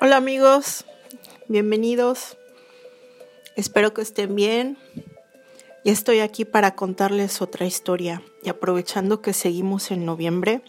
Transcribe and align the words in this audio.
Hola 0.00 0.16
amigos, 0.18 0.84
bienvenidos. 1.48 2.36
Espero 3.56 3.94
que 3.94 4.02
estén 4.02 4.36
bien. 4.36 4.78
Y 5.82 5.90
estoy 5.90 6.20
aquí 6.20 6.44
para 6.44 6.76
contarles 6.76 7.42
otra 7.42 7.66
historia. 7.66 8.22
Y 8.44 8.48
aprovechando 8.48 9.22
que 9.22 9.32
seguimos 9.32 9.90
en 9.90 10.06
noviembre, 10.06 10.62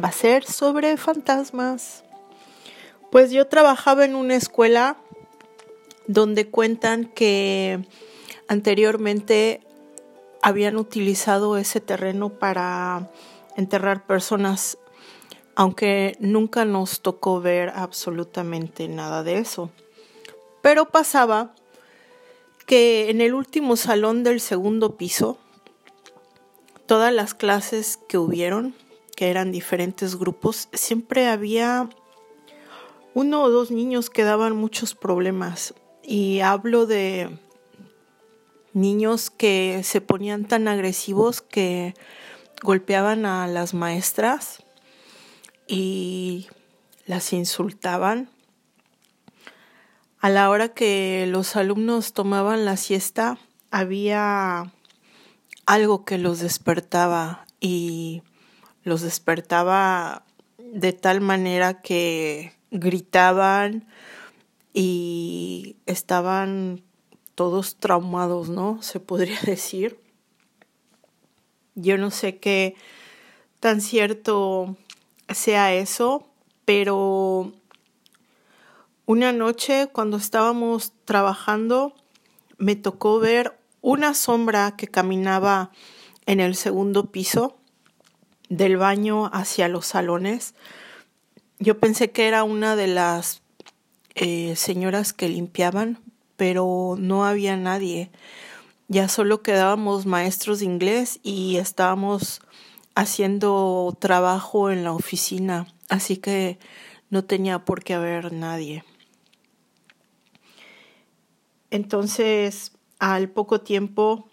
va 0.00 0.10
a 0.10 0.12
ser 0.12 0.44
sobre 0.44 0.96
fantasmas. 0.96 2.04
Pues 3.10 3.32
yo 3.32 3.48
trabajaba 3.48 4.04
en 4.04 4.14
una 4.14 4.36
escuela 4.36 4.98
donde 6.06 6.48
cuentan 6.48 7.06
que 7.06 7.84
anteriormente 8.46 9.62
habían 10.42 10.76
utilizado 10.76 11.56
ese 11.56 11.80
terreno 11.80 12.28
para 12.28 13.10
enterrar 13.56 14.06
personas 14.06 14.78
aunque 15.56 16.16
nunca 16.20 16.64
nos 16.64 17.00
tocó 17.00 17.40
ver 17.40 17.70
absolutamente 17.74 18.88
nada 18.88 19.22
de 19.22 19.38
eso. 19.38 19.70
Pero 20.62 20.90
pasaba 20.90 21.54
que 22.66 23.10
en 23.10 23.20
el 23.20 23.34
último 23.34 23.76
salón 23.76 24.24
del 24.24 24.40
segundo 24.40 24.96
piso, 24.96 25.38
todas 26.86 27.12
las 27.12 27.34
clases 27.34 27.98
que 28.08 28.18
hubieron, 28.18 28.74
que 29.16 29.30
eran 29.30 29.52
diferentes 29.52 30.16
grupos, 30.16 30.68
siempre 30.72 31.26
había 31.26 31.88
uno 33.12 33.42
o 33.42 33.50
dos 33.50 33.70
niños 33.70 34.10
que 34.10 34.24
daban 34.24 34.56
muchos 34.56 34.94
problemas. 34.94 35.74
Y 36.02 36.40
hablo 36.40 36.86
de 36.86 37.38
niños 38.72 39.30
que 39.30 39.82
se 39.84 40.00
ponían 40.00 40.46
tan 40.46 40.66
agresivos 40.66 41.40
que 41.40 41.94
golpeaban 42.62 43.24
a 43.24 43.46
las 43.46 43.72
maestras 43.72 44.63
y 45.66 46.48
las 47.06 47.32
insultaban. 47.32 48.28
A 50.18 50.30
la 50.30 50.48
hora 50.48 50.70
que 50.70 51.26
los 51.28 51.56
alumnos 51.56 52.12
tomaban 52.12 52.64
la 52.64 52.76
siesta, 52.76 53.38
había 53.70 54.72
algo 55.66 56.04
que 56.04 56.18
los 56.18 56.40
despertaba 56.40 57.46
y 57.60 58.22
los 58.84 59.02
despertaba 59.02 60.24
de 60.58 60.92
tal 60.92 61.20
manera 61.20 61.80
que 61.82 62.52
gritaban 62.70 63.86
y 64.72 65.76
estaban 65.86 66.82
todos 67.34 67.76
traumados, 67.76 68.48
¿no? 68.48 68.82
Se 68.82 69.00
podría 69.00 69.40
decir. 69.46 69.98
Yo 71.74 71.98
no 71.98 72.10
sé 72.10 72.38
qué 72.38 72.76
tan 73.58 73.80
cierto 73.80 74.76
sea 75.34 75.74
eso, 75.74 76.28
pero 76.64 77.52
una 79.06 79.32
noche 79.32 79.88
cuando 79.92 80.16
estábamos 80.16 80.92
trabajando 81.04 81.94
me 82.58 82.76
tocó 82.76 83.18
ver 83.18 83.58
una 83.80 84.14
sombra 84.14 84.76
que 84.76 84.88
caminaba 84.88 85.70
en 86.26 86.40
el 86.40 86.54
segundo 86.54 87.10
piso 87.10 87.58
del 88.48 88.76
baño 88.76 89.30
hacia 89.32 89.68
los 89.68 89.86
salones. 89.86 90.54
Yo 91.58 91.78
pensé 91.78 92.10
que 92.10 92.26
era 92.26 92.44
una 92.44 92.76
de 92.76 92.86
las 92.86 93.42
eh, 94.14 94.56
señoras 94.56 95.12
que 95.12 95.28
limpiaban, 95.28 95.98
pero 96.36 96.96
no 96.98 97.24
había 97.24 97.56
nadie. 97.56 98.10
Ya 98.88 99.08
solo 99.08 99.42
quedábamos 99.42 100.06
maestros 100.06 100.60
de 100.60 100.66
inglés 100.66 101.20
y 101.22 101.56
estábamos 101.56 102.40
haciendo 102.94 103.96
trabajo 103.98 104.70
en 104.70 104.84
la 104.84 104.92
oficina, 104.92 105.66
así 105.88 106.16
que 106.16 106.58
no 107.10 107.24
tenía 107.24 107.64
por 107.64 107.82
qué 107.82 107.94
haber 107.94 108.32
nadie. 108.32 108.84
Entonces, 111.70 112.72
al 112.98 113.28
poco 113.28 113.60
tiempo 113.60 114.28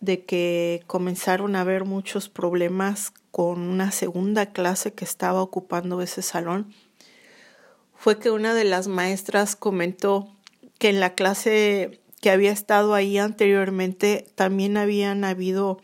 de 0.00 0.24
que 0.24 0.82
comenzaron 0.86 1.56
a 1.56 1.62
haber 1.62 1.84
muchos 1.84 2.28
problemas 2.28 3.12
con 3.30 3.60
una 3.60 3.90
segunda 3.90 4.52
clase 4.52 4.92
que 4.92 5.04
estaba 5.04 5.42
ocupando 5.42 6.02
ese 6.02 6.20
salón, 6.20 6.74
fue 7.96 8.18
que 8.18 8.30
una 8.30 8.52
de 8.52 8.64
las 8.64 8.86
maestras 8.86 9.56
comentó 9.56 10.30
que 10.78 10.90
en 10.90 11.00
la 11.00 11.14
clase 11.14 12.02
que 12.20 12.30
había 12.30 12.52
estado 12.52 12.92
ahí 12.92 13.16
anteriormente 13.16 14.26
también 14.34 14.76
habían 14.76 15.24
habido 15.24 15.80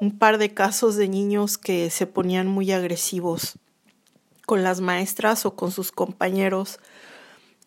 un 0.00 0.18
par 0.18 0.38
de 0.38 0.54
casos 0.54 0.96
de 0.96 1.08
niños 1.08 1.58
que 1.58 1.90
se 1.90 2.06
ponían 2.06 2.46
muy 2.46 2.72
agresivos 2.72 3.58
con 4.46 4.64
las 4.64 4.80
maestras 4.80 5.44
o 5.46 5.54
con 5.54 5.70
sus 5.70 5.92
compañeros. 5.92 6.80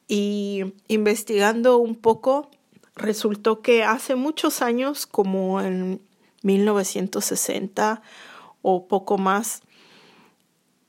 Y 0.07 0.73
investigando 0.88 1.77
un 1.77 1.95
poco, 1.95 2.49
resultó 2.95 3.61
que 3.61 3.83
hace 3.83 4.16
muchos 4.16 4.61
años, 4.61 5.05
como 5.05 5.61
en 5.61 6.01
1960 6.41 8.01
o 8.63 8.88
poco 8.88 9.17
más, 9.17 9.61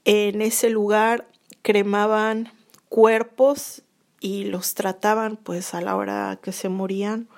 en 0.04 0.42
ese 0.42 0.70
lugar 0.70 1.28
cremaban 1.62 2.50
cuerpos 2.88 3.82
y 4.18 4.44
los 4.44 4.74
trataban 4.74 5.36
pues 5.36 5.74
a 5.74 5.82
la 5.82 5.96
hora 5.96 6.38
que 6.42 6.52
se 6.52 6.70
morían. 6.70 7.28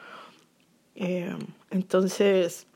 Eh, 0.95 1.37
entonces, 1.71 2.67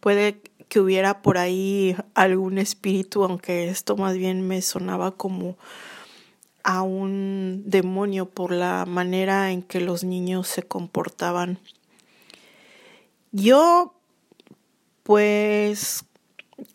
Puede 0.00 0.40
que 0.68 0.80
hubiera 0.80 1.20
por 1.20 1.36
ahí 1.36 1.96
algún 2.14 2.58
espíritu, 2.58 3.24
aunque 3.24 3.68
esto 3.68 3.96
más 3.96 4.16
bien 4.16 4.46
me 4.46 4.62
sonaba 4.62 5.10
como 5.10 5.58
a 6.62 6.82
un 6.82 7.64
demonio 7.66 8.26
por 8.26 8.52
la 8.52 8.86
manera 8.86 9.50
en 9.50 9.62
que 9.62 9.80
los 9.80 10.04
niños 10.04 10.46
se 10.46 10.62
comportaban. 10.62 11.58
Yo, 13.32 13.94
pues, 15.02 16.04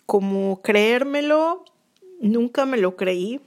como 0.06 0.62
creérmelo, 0.62 1.63
nunca 2.19 2.66
me 2.66 2.78
lo 2.78 2.96
creí, 2.96 3.40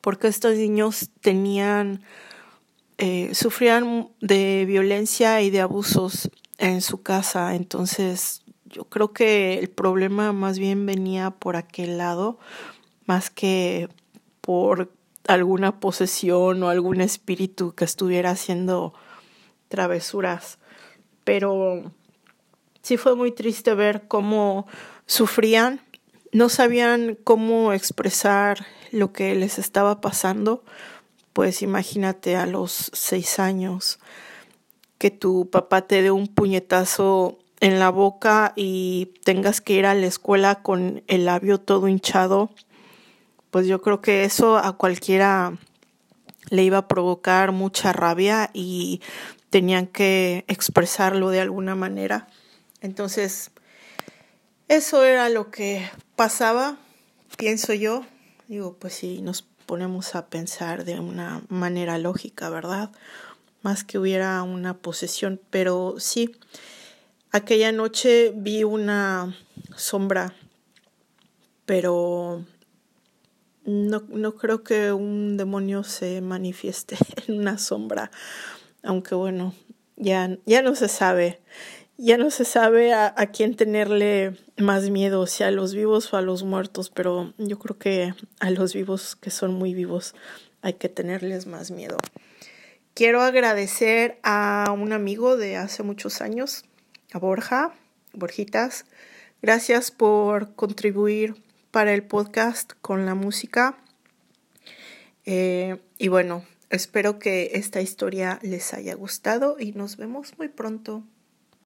porque 0.00 0.28
estos 0.28 0.56
niños 0.56 1.10
tenían, 1.20 2.02
eh, 2.98 3.30
sufrían 3.34 4.10
de 4.20 4.64
violencia 4.66 5.40
y 5.42 5.50
de 5.50 5.60
abusos 5.60 6.30
en 6.58 6.82
su 6.82 7.02
casa, 7.02 7.54
entonces 7.54 8.42
yo 8.70 8.84
creo 8.84 9.12
que 9.12 9.58
el 9.58 9.68
problema 9.68 10.32
más 10.32 10.58
bien 10.58 10.86
venía 10.86 11.30
por 11.30 11.56
aquel 11.56 11.98
lado, 11.98 12.38
más 13.06 13.30
que 13.30 13.88
por 14.40 14.90
alguna 15.26 15.80
posesión 15.80 16.62
o 16.62 16.68
algún 16.68 17.00
espíritu 17.00 17.74
que 17.74 17.84
estuviera 17.84 18.30
haciendo 18.30 18.94
travesuras. 19.68 20.58
Pero 21.24 21.92
sí 22.82 22.96
fue 22.96 23.14
muy 23.14 23.32
triste 23.32 23.74
ver 23.74 24.08
cómo 24.08 24.66
sufrían, 25.06 25.80
no 26.32 26.48
sabían 26.48 27.18
cómo 27.24 27.72
expresar 27.72 28.66
lo 28.90 29.12
que 29.12 29.34
les 29.34 29.58
estaba 29.58 30.00
pasando. 30.00 30.64
Pues 31.32 31.62
imagínate 31.62 32.36
a 32.36 32.46
los 32.46 32.90
seis 32.94 33.38
años 33.38 33.98
que 34.98 35.10
tu 35.10 35.48
papá 35.50 35.82
te 35.82 36.02
dé 36.02 36.10
un 36.10 36.26
puñetazo 36.26 37.38
en 37.60 37.78
la 37.78 37.90
boca 37.90 38.52
y 38.56 39.14
tengas 39.24 39.60
que 39.60 39.74
ir 39.74 39.86
a 39.86 39.94
la 39.94 40.06
escuela 40.06 40.62
con 40.62 41.02
el 41.06 41.24
labio 41.24 41.58
todo 41.58 41.88
hinchado, 41.88 42.50
pues 43.50 43.66
yo 43.66 43.80
creo 43.80 44.00
que 44.00 44.24
eso 44.24 44.58
a 44.58 44.76
cualquiera 44.76 45.56
le 46.50 46.62
iba 46.62 46.78
a 46.78 46.88
provocar 46.88 47.52
mucha 47.52 47.92
rabia 47.92 48.50
y 48.52 49.00
tenían 49.50 49.86
que 49.86 50.44
expresarlo 50.48 51.30
de 51.30 51.40
alguna 51.40 51.74
manera. 51.74 52.28
Entonces, 52.80 53.50
eso 54.68 55.04
era 55.04 55.28
lo 55.28 55.50
que 55.50 55.88
pasaba, 56.16 56.76
pienso 57.36 57.72
yo. 57.74 58.04
Digo, 58.48 58.76
pues 58.78 58.94
si 58.94 59.20
nos 59.20 59.42
ponemos 59.66 60.14
a 60.14 60.26
pensar 60.26 60.84
de 60.84 61.00
una 61.00 61.42
manera 61.48 61.98
lógica, 61.98 62.48
¿verdad? 62.50 62.90
Más 63.62 63.84
que 63.84 63.98
hubiera 63.98 64.42
una 64.42 64.74
posesión, 64.74 65.40
pero 65.50 65.96
sí, 65.98 66.36
Aquella 67.30 67.72
noche 67.72 68.32
vi 68.34 68.64
una 68.64 69.36
sombra, 69.76 70.32
pero 71.66 72.42
no, 73.66 74.02
no, 74.08 74.34
creo 74.36 74.64
que 74.64 74.92
un 74.92 75.36
demonio 75.36 75.84
se 75.84 76.22
manifieste 76.22 76.96
en 77.26 77.38
una 77.38 77.58
sombra, 77.58 78.10
aunque 78.82 79.14
bueno, 79.14 79.54
ya, 79.96 80.38
ya 80.46 80.62
no 80.62 80.74
se 80.74 80.88
sabe, 80.88 81.40
ya 81.98 82.16
no 82.16 82.30
se 82.30 82.46
sabe 82.46 82.94
a, 82.94 83.12
a, 83.14 83.26
quién 83.26 83.56
tenerle 83.56 84.34
más 84.56 84.88
miedo, 84.88 85.26
si 85.26 85.44
a 85.44 85.50
los 85.50 85.74
vivos 85.74 86.14
o 86.14 86.16
a 86.16 86.22
los 86.22 86.44
muertos, 86.44 86.88
pero 86.88 87.34
yo 87.36 87.58
creo 87.58 87.76
que 87.76 88.14
a 88.40 88.50
los 88.50 88.72
vivos 88.72 89.16
que 89.16 89.30
son 89.30 89.52
muy 89.52 89.74
vivos 89.74 90.14
hay 90.62 90.74
que 90.74 90.88
tenerles 90.88 91.46
más 91.46 91.70
miedo. 91.70 91.98
Quiero 92.94 93.20
agradecer 93.20 94.18
a 94.22 94.72
un 94.72 94.94
amigo 94.94 95.36
de 95.36 95.56
hace 95.56 95.82
muchos 95.82 96.22
años, 96.22 96.64
a 97.12 97.18
Borja, 97.18 97.72
Borjitas. 98.12 98.84
Gracias 99.42 99.90
por 99.90 100.54
contribuir 100.54 101.36
para 101.70 101.94
el 101.94 102.02
podcast 102.02 102.72
con 102.80 103.06
la 103.06 103.14
música. 103.14 103.76
Eh, 105.24 105.78
y 105.98 106.08
bueno, 106.08 106.44
espero 106.70 107.18
que 107.18 107.52
esta 107.54 107.80
historia 107.80 108.38
les 108.42 108.74
haya 108.74 108.94
gustado 108.94 109.56
y 109.58 109.72
nos 109.72 109.96
vemos 109.96 110.38
muy 110.38 110.48
pronto. 110.48 111.04